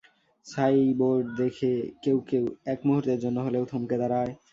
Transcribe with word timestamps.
সাইবোর্ড 0.45 1.25
দেখে 1.37 1.71
কেউ 2.03 2.17
কেউ 2.29 2.43
এক 2.65 2.79
মুহুর্তের 2.87 3.19
জন্য 3.23 3.37
হলেও 3.39 3.63
থমকে 3.71 3.95
দাঁড়ায়। 4.01 4.33